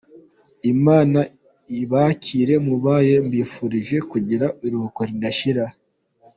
Imana 0.73 1.19
ibakire 1.81 2.55
mubayo 2.65 3.15
mbifurije 3.27 3.97
kugira 4.11 4.45
iruhuko 4.65 4.99
ridashira. 5.09 5.65